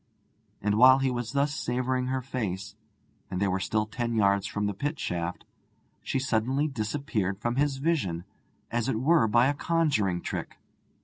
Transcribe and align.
And 0.63 0.79
while 0.79 0.97
he 0.97 1.11
was 1.11 1.33
thus 1.33 1.53
savouring 1.53 2.07
her 2.07 2.23
face, 2.23 2.73
and 3.29 3.39
they 3.39 3.47
were 3.47 3.59
still 3.59 3.85
ten 3.85 4.15
yards 4.15 4.47
from 4.47 4.65
the 4.65 4.73
pit 4.73 4.97
shaft, 4.99 5.45
she 6.01 6.17
suddenly 6.17 6.67
disappeared 6.67 7.37
from 7.37 7.57
his 7.57 7.77
vision, 7.77 8.23
as 8.71 8.89
it 8.89 8.99
were 8.99 9.27
by 9.27 9.45
a 9.45 9.53
conjuring 9.53 10.21
trick. 10.21 10.57